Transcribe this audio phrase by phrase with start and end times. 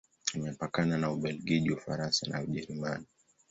[0.35, 3.05] Imepakana na Ubelgiji, Ufaransa na Ujerumani.